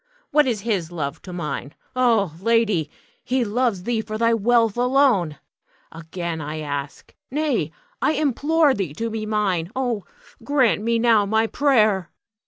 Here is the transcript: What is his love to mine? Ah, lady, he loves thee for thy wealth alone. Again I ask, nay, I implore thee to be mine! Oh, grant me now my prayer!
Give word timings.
What 0.31 0.47
is 0.47 0.61
his 0.61 0.91
love 0.91 1.21
to 1.21 1.31
mine? 1.31 1.75
Ah, 1.95 2.33
lady, 2.41 2.89
he 3.23 3.45
loves 3.45 3.83
thee 3.83 4.01
for 4.01 4.17
thy 4.17 4.33
wealth 4.33 4.75
alone. 4.75 5.37
Again 5.91 6.41
I 6.41 6.57
ask, 6.61 7.13
nay, 7.29 7.71
I 8.01 8.13
implore 8.13 8.73
thee 8.73 8.95
to 8.95 9.11
be 9.11 9.27
mine! 9.27 9.71
Oh, 9.75 10.03
grant 10.43 10.81
me 10.81 10.97
now 10.97 11.27
my 11.27 11.45
prayer! 11.45 12.09